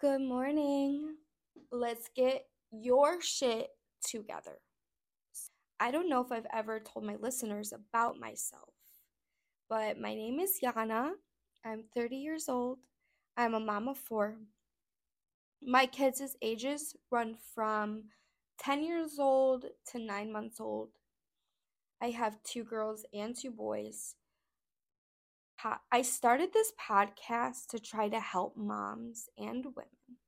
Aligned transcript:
Good 0.00 0.20
morning. 0.20 1.14
Let's 1.70 2.10
get 2.16 2.46
your 2.72 3.22
shit 3.22 3.68
together. 4.04 4.58
I 5.78 5.92
don't 5.92 6.08
know 6.08 6.22
if 6.22 6.32
I've 6.32 6.48
ever 6.52 6.80
told 6.80 7.06
my 7.06 7.14
listeners 7.20 7.72
about 7.72 8.18
myself, 8.18 8.74
but 9.68 10.00
my 10.00 10.12
name 10.12 10.40
is 10.40 10.58
Yana. 10.60 11.10
I'm 11.64 11.84
30 11.94 12.16
years 12.16 12.48
old. 12.48 12.78
I'm 13.36 13.54
a 13.54 13.60
mom 13.60 13.86
of 13.86 13.96
four. 13.96 14.38
My 15.62 15.86
kids' 15.86 16.36
ages 16.42 16.96
run 17.12 17.36
from 17.54 18.06
10 18.58 18.82
years 18.82 19.18
old 19.18 19.66
to 19.92 19.98
9 19.98 20.32
months 20.32 20.60
old. 20.60 20.90
I 22.00 22.10
have 22.10 22.42
two 22.42 22.64
girls 22.64 23.06
and 23.12 23.34
two 23.34 23.50
boys. 23.50 24.16
I 25.90 26.02
started 26.02 26.52
this 26.52 26.72
podcast 26.78 27.68
to 27.70 27.78
try 27.80 28.08
to 28.08 28.20
help 28.20 28.56
moms 28.56 29.28
and 29.38 29.64
women. 29.64 30.20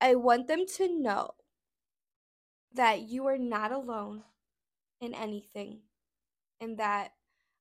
I 0.00 0.14
want 0.14 0.48
them 0.48 0.64
to 0.76 0.88
know 0.88 1.34
that 2.74 3.02
you 3.02 3.26
are 3.26 3.38
not 3.38 3.72
alone 3.72 4.22
in 5.00 5.14
anything 5.14 5.80
and 6.60 6.78
that 6.78 7.12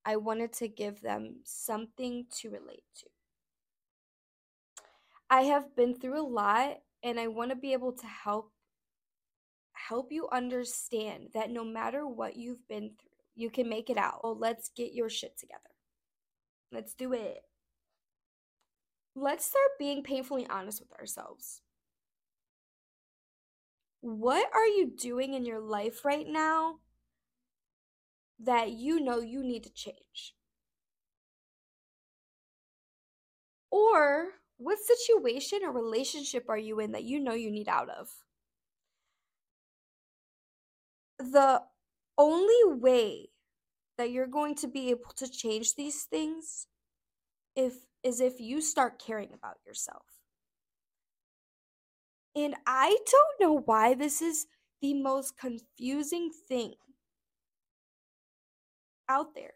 I 0.05 0.15
wanted 0.15 0.53
to 0.53 0.67
give 0.67 1.01
them 1.01 1.41
something 1.43 2.25
to 2.39 2.49
relate 2.49 2.83
to. 2.99 3.07
I 5.29 5.43
have 5.43 5.75
been 5.75 5.95
through 5.95 6.21
a 6.21 6.27
lot 6.27 6.77
and 7.03 7.19
I 7.19 7.27
want 7.27 7.49
to 7.49 7.55
be 7.55 7.73
able 7.73 7.93
to 7.93 8.05
help 8.05 8.51
help 9.73 10.11
you 10.11 10.27
understand 10.31 11.29
that 11.33 11.49
no 11.49 11.63
matter 11.63 12.07
what 12.07 12.35
you've 12.35 12.67
been 12.67 12.91
through, 12.99 13.09
you 13.35 13.49
can 13.49 13.69
make 13.69 13.89
it 13.89 13.97
out. 13.97 14.21
Well, 14.23 14.37
let's 14.37 14.69
get 14.75 14.93
your 14.93 15.09
shit 15.09 15.37
together. 15.37 15.61
Let's 16.71 16.93
do 16.93 17.13
it. 17.13 17.43
Let's 19.15 19.45
start 19.45 19.71
being 19.77 20.03
painfully 20.03 20.47
honest 20.47 20.81
with 20.81 20.97
ourselves. 20.97 21.61
What 24.01 24.49
are 24.53 24.65
you 24.65 24.91
doing 24.97 25.33
in 25.33 25.45
your 25.45 25.59
life 25.59 26.05
right 26.05 26.27
now 26.27 26.77
that 28.39 28.71
you 28.71 28.99
know 28.99 29.19
you 29.19 29.43
need 29.43 29.63
to 29.63 29.73
change? 29.73 30.33
Or 33.69 34.29
what 34.57 34.79
situation 34.79 35.59
or 35.63 35.71
relationship 35.71 36.45
are 36.49 36.57
you 36.57 36.79
in 36.79 36.91
that 36.93 37.03
you 37.03 37.19
know 37.19 37.33
you 37.33 37.51
need 37.51 37.67
out 37.67 37.89
of? 37.89 38.09
The 41.21 41.61
only 42.17 42.79
way 42.79 43.29
that 43.97 44.11
you're 44.11 44.27
going 44.27 44.55
to 44.55 44.67
be 44.67 44.89
able 44.89 45.11
to 45.17 45.29
change 45.29 45.75
these 45.75 46.03
things 46.03 46.67
if 47.55 47.73
is 48.03 48.19
if 48.19 48.39
you 48.39 48.61
start 48.61 49.01
caring 49.05 49.29
about 49.33 49.57
yourself. 49.65 50.05
And 52.35 52.55
I 52.65 52.97
don't 53.11 53.41
know 53.41 53.61
why 53.65 53.93
this 53.93 54.21
is 54.21 54.47
the 54.81 54.93
most 54.95 55.37
confusing 55.37 56.31
thing 56.47 56.73
out 59.07 59.35
there. 59.35 59.53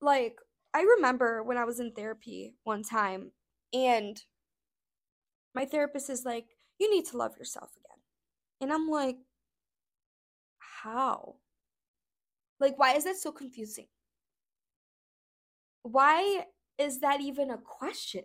Like, 0.00 0.38
I 0.74 0.80
remember 0.80 1.42
when 1.42 1.58
I 1.58 1.64
was 1.64 1.78
in 1.78 1.92
therapy 1.92 2.54
one 2.64 2.82
time, 2.82 3.32
and 3.72 4.20
my 5.54 5.64
therapist 5.64 6.10
is 6.10 6.24
like, 6.24 6.46
You 6.78 6.90
need 6.90 7.06
to 7.06 7.16
love 7.16 7.36
yourself 7.36 7.70
again. 7.76 7.98
And 8.60 8.72
I'm 8.72 8.88
like, 8.88 9.18
How? 10.82 11.36
Like, 12.60 12.78
why 12.78 12.94
is 12.94 13.04
that 13.04 13.16
so 13.16 13.32
confusing? 13.32 13.86
Why 15.82 16.44
is 16.76 17.00
that 17.00 17.20
even 17.20 17.50
a 17.50 17.58
question? 17.58 18.24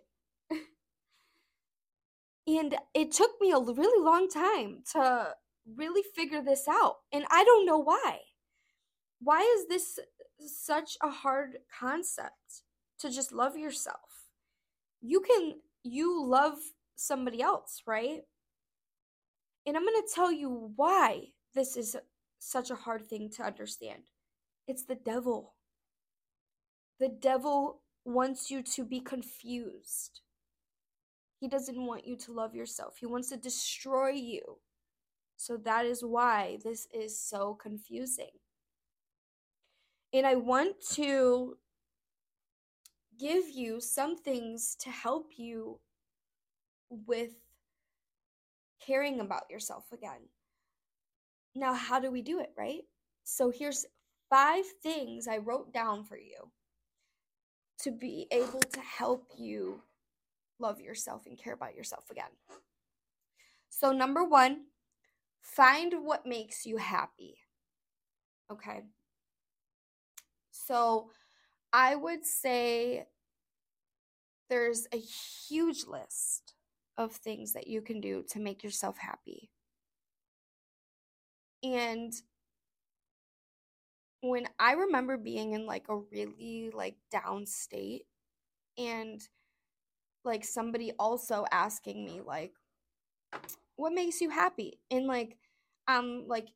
and 2.46 2.76
it 2.94 3.12
took 3.12 3.32
me 3.40 3.52
a 3.52 3.58
really 3.58 4.04
long 4.04 4.28
time 4.28 4.82
to 4.92 5.34
really 5.76 6.02
figure 6.14 6.42
this 6.42 6.68
out. 6.68 6.96
And 7.12 7.24
I 7.30 7.44
don't 7.44 7.66
know 7.66 7.78
why. 7.78 8.20
Why 9.20 9.40
is 9.40 9.68
this 9.68 9.98
such 10.38 10.96
a 11.02 11.10
hard 11.10 11.58
concept 11.78 12.62
to 13.00 13.10
just 13.10 13.32
love 13.32 13.56
yourself? 13.56 14.28
You 15.00 15.20
can, 15.20 15.54
you 15.82 16.24
love 16.24 16.58
somebody 16.96 17.40
else, 17.40 17.82
right? 17.86 18.20
And 19.66 19.76
I'm 19.76 19.84
going 19.84 20.02
to 20.02 20.14
tell 20.14 20.30
you 20.30 20.72
why 20.76 21.28
this 21.54 21.76
is 21.76 21.96
such 22.44 22.70
a 22.70 22.76
hard 22.76 23.06
thing 23.06 23.30
to 23.30 23.42
understand. 23.42 24.02
It's 24.66 24.84
the 24.84 24.94
devil. 24.94 25.54
The 27.00 27.08
devil 27.08 27.80
wants 28.04 28.50
you 28.50 28.62
to 28.62 28.84
be 28.84 29.00
confused. 29.00 30.20
He 31.40 31.48
doesn't 31.48 31.86
want 31.86 32.06
you 32.06 32.16
to 32.16 32.32
love 32.32 32.54
yourself. 32.54 32.96
He 32.98 33.06
wants 33.06 33.30
to 33.30 33.36
destroy 33.36 34.10
you. 34.10 34.58
So 35.36 35.56
that 35.58 35.84
is 35.84 36.04
why 36.04 36.58
this 36.64 36.86
is 36.94 37.18
so 37.18 37.54
confusing. 37.54 38.30
And 40.12 40.26
I 40.26 40.36
want 40.36 40.76
to 40.92 41.56
give 43.18 43.48
you 43.50 43.80
some 43.80 44.16
things 44.16 44.76
to 44.80 44.90
help 44.90 45.32
you 45.36 45.80
with 46.88 47.32
caring 48.84 49.20
about 49.20 49.50
yourself 49.50 49.86
again. 49.92 50.28
Now, 51.54 51.74
how 51.74 52.00
do 52.00 52.10
we 52.10 52.22
do 52.22 52.40
it, 52.40 52.52
right? 52.56 52.82
So 53.24 53.50
here's 53.50 53.86
five 54.28 54.64
things 54.82 55.28
I 55.28 55.38
wrote 55.38 55.72
down 55.72 56.04
for 56.04 56.16
you 56.16 56.50
to 57.82 57.90
be 57.90 58.26
able 58.30 58.60
to 58.60 58.80
help 58.80 59.28
you 59.36 59.82
love 60.58 60.80
yourself 60.80 61.26
and 61.26 61.38
care 61.38 61.54
about 61.54 61.74
yourself 61.74 62.10
again. 62.10 62.30
So, 63.68 63.92
number 63.92 64.24
one, 64.24 64.66
find 65.40 65.94
what 66.04 66.26
makes 66.26 66.64
you 66.64 66.76
happy. 66.76 67.38
Okay. 68.50 68.82
So, 70.50 71.10
I 71.72 71.96
would 71.96 72.24
say 72.24 73.06
there's 74.48 74.86
a 74.92 74.96
huge 74.96 75.86
list 75.86 76.54
of 76.96 77.12
things 77.12 77.52
that 77.52 77.66
you 77.66 77.80
can 77.82 78.00
do 78.00 78.24
to 78.30 78.38
make 78.38 78.62
yourself 78.62 78.98
happy. 78.98 79.50
And 81.64 82.12
when 84.20 84.46
I 84.58 84.72
remember 84.72 85.16
being 85.16 85.52
in 85.52 85.66
like 85.66 85.86
a 85.88 85.96
really 85.96 86.70
like 86.72 86.96
down 87.10 87.46
state 87.46 88.04
and 88.78 89.20
like 90.24 90.44
somebody 90.44 90.92
also 90.98 91.44
asking 91.50 92.04
me 92.04 92.20
like 92.24 92.52
what 93.76 93.92
makes 93.92 94.20
you 94.20 94.30
happy? 94.30 94.78
and 94.90 95.06
like 95.06 95.36
um 95.88 96.24
like 96.26 96.48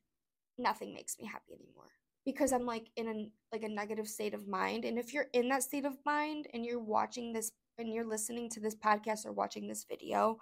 nothing 0.58 0.92
makes 0.94 1.18
me 1.18 1.26
happy 1.26 1.54
anymore. 1.54 1.90
Because 2.24 2.52
I'm 2.52 2.66
like 2.66 2.90
in 2.96 3.08
a 3.08 3.30
like 3.52 3.62
a 3.62 3.68
negative 3.68 4.08
state 4.08 4.34
of 4.34 4.46
mind 4.46 4.84
and 4.84 4.98
if 4.98 5.12
you're 5.12 5.28
in 5.32 5.48
that 5.48 5.62
state 5.62 5.84
of 5.84 5.96
mind 6.04 6.46
and 6.52 6.64
you're 6.64 6.78
watching 6.80 7.32
this 7.32 7.52
and 7.78 7.92
you're 7.92 8.06
listening 8.06 8.50
to 8.50 8.60
this 8.60 8.74
podcast 8.74 9.24
or 9.24 9.32
watching 9.32 9.66
this 9.66 9.84
video 9.88 10.38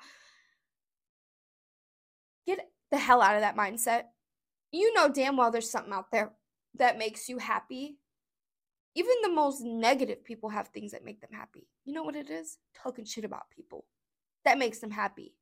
get 2.47 2.61
the 2.91 2.99
hell 2.99 3.21
out 3.21 3.35
of 3.35 3.43
that 3.43 3.57
mindset 3.57 4.05
you 4.73 4.93
know 4.95 5.09
damn 5.09 5.37
well 5.37 5.51
there's 5.51 5.71
something 5.71 5.93
out 5.93 6.11
there 6.11 6.33
that 6.75 6.99
makes 6.99 7.29
you 7.29 7.39
happy. 7.39 7.99
Even 8.95 9.15
the 9.23 9.31
most 9.31 9.61
negative 9.63 10.25
people 10.25 10.49
have 10.49 10.69
things 10.69 10.93
that 10.93 11.05
make 11.05 11.21
them 11.21 11.33
happy. 11.33 11.69
You 11.85 11.93
know 11.93 12.03
what 12.03 12.17
it 12.17 12.31
is? 12.31 12.59
Talking 12.75 13.05
shit 13.05 13.25
about 13.25 13.51
people. 13.55 13.85
That 14.45 14.59
makes 14.59 14.79
them 14.79 14.91
happy. 14.91 15.35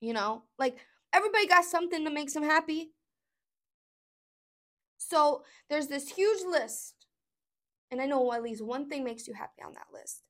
You 0.00 0.14
know? 0.14 0.44
Like 0.58 0.78
everybody 1.12 1.46
got 1.46 1.64
something 1.64 2.04
that 2.04 2.12
makes 2.12 2.32
them 2.32 2.42
happy. 2.42 2.92
So 4.96 5.44
there's 5.68 5.88
this 5.88 6.08
huge 6.08 6.42
list. 6.48 6.94
And 7.90 8.00
I 8.00 8.06
know 8.06 8.32
at 8.32 8.42
least 8.42 8.64
one 8.64 8.88
thing 8.88 9.04
makes 9.04 9.26
you 9.26 9.34
happy 9.34 9.62
on 9.64 9.72
that 9.74 9.88
list 9.92 10.22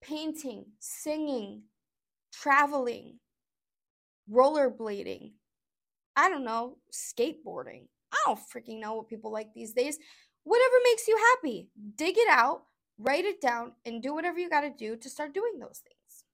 painting, 0.00 0.64
singing, 0.78 1.62
traveling, 2.32 3.18
rollerblading, 4.30 5.32
I 6.18 6.28
don't 6.28 6.44
know, 6.44 6.78
skateboarding. 6.92 7.84
I 8.12 8.18
don't 8.26 8.40
freaking 8.40 8.80
know 8.80 8.96
what 8.96 9.08
people 9.08 9.32
like 9.32 9.54
these 9.54 9.72
days. 9.72 9.98
Whatever 10.42 10.74
makes 10.84 11.06
you 11.06 11.16
happy, 11.16 11.68
dig 11.96 12.18
it 12.18 12.28
out, 12.28 12.64
write 12.98 13.24
it 13.24 13.40
down, 13.40 13.74
and 13.86 14.02
do 14.02 14.12
whatever 14.12 14.40
you 14.40 14.50
got 14.50 14.62
to 14.62 14.70
do 14.70 14.96
to 14.96 15.08
start 15.08 15.32
doing 15.32 15.60
those 15.60 15.80
things. 15.84 16.24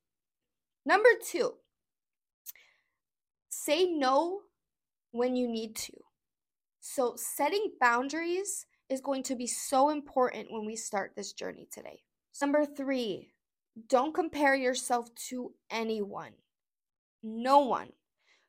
Number 0.87 1.11
two, 1.23 1.57
say 3.51 3.85
no 3.85 4.41
when 5.13 5.37
you 5.37 5.49
need 5.49 5.77
to. 5.77 5.93
So, 6.81 7.15
setting 7.17 7.73
boundaries 7.81 8.67
is 8.91 9.03
going 9.03 9.23
to 9.25 9.37
be 9.37 9.47
so 9.47 9.91
important 9.91 10.49
when 10.51 10.65
we 10.65 10.77
start 10.77 11.13
this 11.17 11.35
journey 11.35 11.69
today. 11.71 12.01
Number 12.41 12.65
three, 12.65 13.29
don't 13.89 14.15
compare 14.15 14.55
yourself 14.55 15.15
to 15.31 15.53
anyone. 15.71 16.33
No 17.23 17.61
one. 17.61 17.89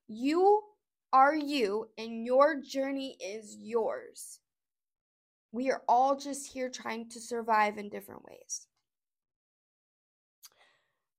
You 0.07 0.63
are 1.15 1.33
you, 1.33 1.87
and 1.97 2.25
your 2.25 2.59
journey 2.59 3.15
is 3.23 3.55
yours. 3.57 4.41
We 5.53 5.71
are 5.71 5.81
all 5.87 6.17
just 6.17 6.51
here 6.51 6.69
trying 6.69 7.07
to 7.11 7.21
survive 7.21 7.77
in 7.77 7.87
different 7.87 8.25
ways. 8.25 8.67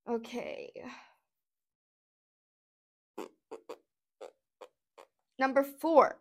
Okay. 0.07 0.71
Number 5.39 5.63
four, 5.63 6.19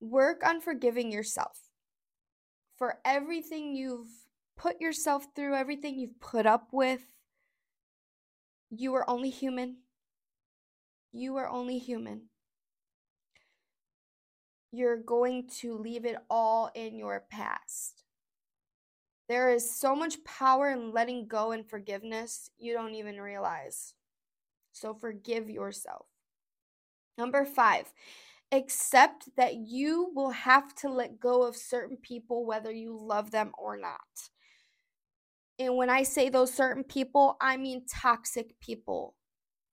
work 0.00 0.46
on 0.46 0.60
forgiving 0.60 1.10
yourself 1.10 1.58
for 2.78 3.00
everything 3.04 3.74
you've 3.74 4.06
put 4.56 4.80
yourself 4.80 5.26
through, 5.34 5.56
everything 5.56 5.98
you've 5.98 6.20
put 6.20 6.46
up 6.46 6.68
with. 6.70 7.00
You 8.70 8.94
are 8.94 9.10
only 9.10 9.30
human. 9.30 9.78
You 11.16 11.36
are 11.36 11.48
only 11.48 11.78
human. 11.78 12.22
You're 14.72 14.96
going 14.96 15.48
to 15.60 15.78
leave 15.78 16.04
it 16.04 16.16
all 16.28 16.72
in 16.74 16.98
your 16.98 17.24
past. 17.30 18.02
There 19.28 19.52
is 19.52 19.78
so 19.78 19.94
much 19.94 20.24
power 20.24 20.70
in 20.70 20.92
letting 20.92 21.28
go 21.28 21.52
and 21.52 21.64
forgiveness 21.64 22.50
you 22.58 22.72
don't 22.72 22.96
even 22.96 23.20
realize. 23.20 23.94
So 24.72 24.92
forgive 24.92 25.48
yourself. 25.48 26.06
Number 27.16 27.44
five, 27.44 27.92
accept 28.50 29.28
that 29.36 29.54
you 29.54 30.10
will 30.16 30.30
have 30.30 30.74
to 30.78 30.88
let 30.88 31.20
go 31.20 31.44
of 31.44 31.54
certain 31.54 31.96
people 31.96 32.44
whether 32.44 32.72
you 32.72 32.98
love 33.00 33.30
them 33.30 33.52
or 33.56 33.76
not. 33.76 34.00
And 35.60 35.76
when 35.76 35.90
I 35.90 36.02
say 36.02 36.28
those 36.28 36.52
certain 36.52 36.82
people, 36.82 37.36
I 37.40 37.56
mean 37.56 37.86
toxic 37.86 38.58
people. 38.58 39.14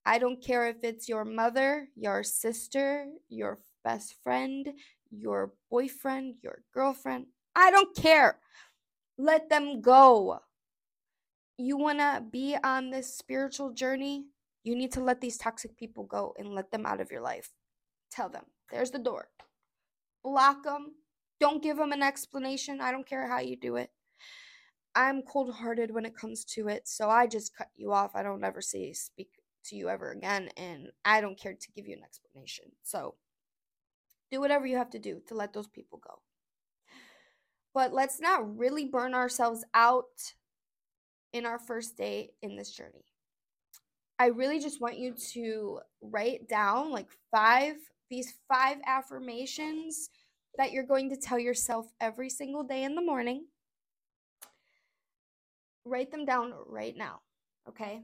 I 0.04 0.18
don't 0.18 0.42
care 0.42 0.68
if 0.68 0.82
it's 0.82 1.08
your 1.08 1.24
mother, 1.24 1.88
your 1.94 2.22
sister, 2.22 3.06
your 3.28 3.58
best 3.84 4.16
friend, 4.22 4.68
your 5.10 5.52
boyfriend, 5.70 6.36
your 6.42 6.62
girlfriend. 6.74 7.26
I 7.54 7.70
don't 7.70 7.94
care. 7.94 8.38
Let 9.16 9.48
them 9.48 9.80
go. 9.80 10.40
You 11.56 11.76
want 11.76 11.98
to 11.98 12.24
be 12.30 12.56
on 12.64 12.90
this 12.90 13.16
spiritual 13.16 13.72
journey? 13.72 14.26
You 14.64 14.74
need 14.74 14.92
to 14.92 15.00
let 15.02 15.20
these 15.20 15.38
toxic 15.38 15.76
people 15.76 16.04
go 16.04 16.34
and 16.38 16.54
let 16.54 16.70
them 16.70 16.86
out 16.86 17.00
of 17.00 17.10
your 17.10 17.20
life. 17.20 17.50
Tell 18.10 18.28
them, 18.28 18.44
there's 18.70 18.90
the 18.90 18.98
door. 18.98 19.28
Block 20.24 20.64
them. 20.64 20.94
Don't 21.40 21.62
give 21.62 21.76
them 21.76 21.92
an 21.92 22.02
explanation. 22.02 22.80
I 22.80 22.90
don't 22.90 23.06
care 23.06 23.28
how 23.28 23.40
you 23.40 23.56
do 23.56 23.76
it. 23.76 23.90
I'm 24.94 25.22
cold 25.22 25.54
hearted 25.54 25.92
when 25.92 26.04
it 26.04 26.16
comes 26.16 26.44
to 26.54 26.68
it, 26.68 26.86
so 26.86 27.08
I 27.08 27.26
just 27.26 27.56
cut 27.56 27.68
you 27.74 27.92
off. 27.92 28.12
I 28.14 28.22
don't 28.22 28.44
ever 28.44 28.60
say 28.60 28.92
speak 28.92 29.30
to 29.64 29.76
you 29.76 29.88
ever 29.88 30.10
again, 30.10 30.48
and 30.56 30.88
I 31.04 31.20
don't 31.20 31.38
care 31.38 31.54
to 31.54 31.72
give 31.74 31.86
you 31.86 31.96
an 31.96 32.04
explanation. 32.04 32.66
So 32.82 33.14
do 34.30 34.40
whatever 34.40 34.66
you 34.66 34.76
have 34.78 34.90
to 34.90 34.98
do 34.98 35.20
to 35.28 35.34
let 35.34 35.52
those 35.52 35.68
people 35.68 36.00
go. 36.02 36.20
But 37.74 37.92
let's 37.92 38.20
not 38.20 38.58
really 38.58 38.86
burn 38.86 39.14
ourselves 39.14 39.64
out 39.74 40.34
in 41.32 41.46
our 41.46 41.58
first 41.58 41.96
day 41.96 42.30
in 42.42 42.56
this 42.56 42.70
journey. 42.70 43.04
I 44.18 44.26
really 44.26 44.60
just 44.60 44.80
want 44.80 44.98
you 44.98 45.14
to 45.32 45.80
write 46.02 46.48
down 46.48 46.92
like 46.92 47.08
five, 47.30 47.76
these 48.10 48.34
five 48.48 48.76
affirmations 48.86 50.10
that 50.58 50.72
you're 50.72 50.84
going 50.84 51.10
to 51.10 51.16
tell 51.16 51.38
yourself 51.38 51.86
every 52.00 52.28
single 52.28 52.62
day 52.62 52.84
in 52.84 52.94
the 52.94 53.02
morning. 53.02 53.46
Write 55.84 56.12
them 56.12 56.24
down 56.24 56.52
right 56.66 56.96
now, 56.96 57.20
okay? 57.68 58.02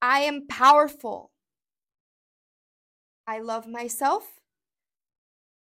I 0.00 0.20
am 0.20 0.46
powerful. 0.46 1.32
I 3.26 3.40
love 3.40 3.66
myself. 3.66 4.24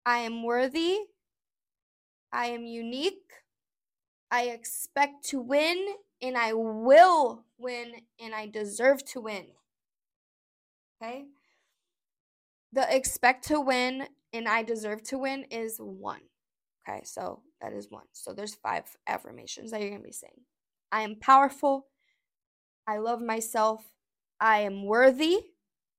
I 0.06 0.18
am 0.18 0.42
worthy. 0.42 0.98
I 2.32 2.46
am 2.46 2.64
unique. 2.64 3.32
I 4.30 4.44
expect 4.44 5.24
to 5.30 5.40
win 5.40 5.84
and 6.22 6.36
I 6.36 6.52
will 6.52 7.44
win 7.58 7.92
and 8.18 8.34
I 8.34 8.46
deserve 8.46 9.04
to 9.06 9.20
win. 9.20 9.46
Okay? 11.02 11.24
The 12.72 12.94
expect 12.94 13.48
to 13.48 13.60
win 13.60 14.06
and 14.32 14.48
I 14.48 14.62
deserve 14.62 15.02
to 15.04 15.18
win 15.18 15.44
is 15.50 15.78
one. 15.78 16.20
Okay, 16.88 17.02
so 17.04 17.42
that 17.60 17.72
is 17.72 17.90
one. 17.90 18.06
So 18.12 18.32
there's 18.32 18.54
five 18.54 18.84
affirmations 19.06 19.70
that 19.70 19.80
you're 19.80 19.90
going 19.90 20.02
to 20.02 20.06
be 20.06 20.12
saying. 20.12 20.44
I 20.92 21.02
am 21.02 21.16
powerful. 21.20 21.86
I 22.86 22.98
love 22.98 23.20
myself. 23.20 23.84
I 24.40 24.60
am 24.60 24.84
worthy. 24.84 25.38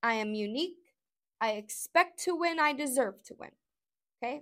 I 0.01 0.15
am 0.15 0.33
unique. 0.33 0.77
I 1.39 1.51
expect 1.51 2.23
to 2.23 2.35
win. 2.35 2.59
I 2.59 2.73
deserve 2.73 3.23
to 3.25 3.35
win. 3.39 3.51
Okay? 4.23 4.41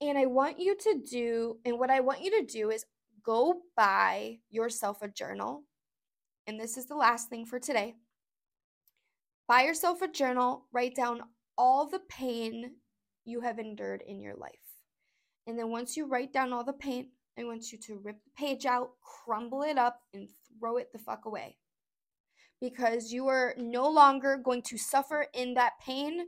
And 0.00 0.18
I 0.18 0.26
want 0.26 0.60
you 0.60 0.76
to 0.76 1.00
do, 1.10 1.58
and 1.64 1.78
what 1.78 1.90
I 1.90 2.00
want 2.00 2.22
you 2.22 2.30
to 2.32 2.46
do 2.46 2.70
is 2.70 2.84
go 3.24 3.62
buy 3.76 4.38
yourself 4.50 5.00
a 5.00 5.08
journal. 5.08 5.62
And 6.46 6.60
this 6.60 6.76
is 6.76 6.86
the 6.86 6.96
last 6.96 7.28
thing 7.28 7.46
for 7.46 7.58
today. 7.58 7.94
Buy 9.48 9.62
yourself 9.62 10.02
a 10.02 10.08
journal, 10.08 10.66
write 10.72 10.94
down 10.94 11.22
all 11.56 11.86
the 11.86 12.00
pain 12.08 12.72
you 13.24 13.40
have 13.40 13.58
endured 13.58 14.02
in 14.06 14.20
your 14.20 14.34
life. 14.34 14.52
And 15.46 15.58
then 15.58 15.70
once 15.70 15.96
you 15.96 16.06
write 16.06 16.32
down 16.32 16.52
all 16.52 16.64
the 16.64 16.72
pain, 16.72 17.08
I 17.38 17.44
want 17.44 17.70
you 17.70 17.78
to 17.78 18.00
rip 18.02 18.16
the 18.24 18.30
page 18.36 18.66
out, 18.66 18.90
crumble 19.24 19.62
it 19.62 19.78
up, 19.78 20.00
and 20.12 20.28
throw 20.58 20.76
it 20.76 20.92
the 20.92 20.98
fuck 20.98 21.24
away. 21.26 21.56
Because 22.60 23.12
you 23.12 23.28
are 23.28 23.54
no 23.58 23.88
longer 23.88 24.38
going 24.42 24.62
to 24.62 24.78
suffer 24.78 25.26
in 25.34 25.54
that 25.54 25.72
pain 25.84 26.26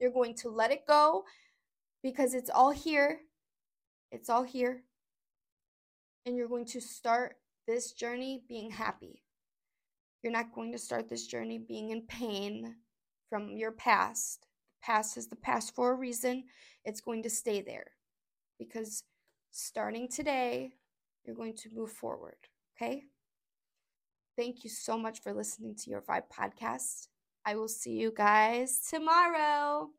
you're 0.00 0.10
going 0.10 0.34
to 0.36 0.48
let 0.48 0.72
it 0.72 0.86
go 0.86 1.24
because 2.02 2.32
it's 2.34 2.50
all 2.50 2.70
here. 2.70 3.20
It's 4.10 4.30
all 4.30 4.42
here. 4.42 4.82
And 6.24 6.36
you're 6.36 6.48
going 6.48 6.66
to 6.66 6.80
start 6.80 7.36
this 7.68 7.92
journey 7.92 8.42
being 8.48 8.70
happy. 8.70 9.22
You're 10.22 10.32
not 10.32 10.54
going 10.54 10.72
to 10.72 10.78
start 10.78 11.08
this 11.08 11.26
journey 11.26 11.58
being 11.58 11.90
in 11.90 12.02
pain 12.02 12.76
from 13.28 13.56
your 13.56 13.72
past. 13.72 14.46
The 14.80 14.86
past 14.86 15.16
is 15.16 15.28
the 15.28 15.36
past 15.36 15.74
for 15.74 15.92
a 15.92 15.94
reason. 15.94 16.44
It's 16.84 17.00
going 17.00 17.22
to 17.22 17.30
stay 17.30 17.60
there 17.60 17.92
because 18.58 19.04
starting 19.50 20.08
today, 20.08 20.72
you're 21.24 21.36
going 21.36 21.56
to 21.56 21.68
move 21.74 21.92
forward. 21.92 22.36
Okay? 22.76 23.04
Thank 24.36 24.64
you 24.64 24.70
so 24.70 24.96
much 24.96 25.20
for 25.20 25.32
listening 25.32 25.74
to 25.76 25.90
your 25.90 26.02
Vibe 26.02 26.24
podcast. 26.32 27.08
I 27.44 27.56
will 27.56 27.68
see 27.68 27.92
you 27.92 28.12
guys 28.12 28.80
tomorrow. 28.88 29.90